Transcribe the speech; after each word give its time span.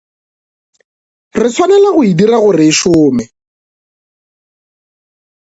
Re 1.39 1.47
swanela 1.55 1.89
go 1.95 2.01
e 2.09 2.11
dira 2.19 2.37
gore 2.43 2.65
e 2.71 2.73
šome. 2.79 3.25